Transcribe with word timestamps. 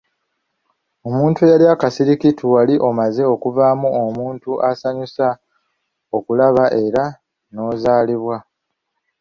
Omuntu 1.07 1.39
eyali 1.43 1.65
akasirikitu 1.73 2.43
wali 2.53 2.75
omaze 2.89 3.23
okuvaamu 3.33 3.87
omuntu 4.03 4.51
asanyusa 4.69 5.27
okulaba 6.17 6.65
era 6.83 7.03
n'ozaalibwa. 7.51 8.37